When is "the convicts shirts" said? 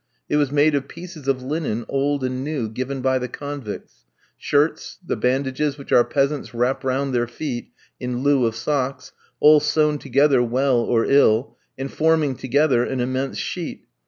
3.19-4.97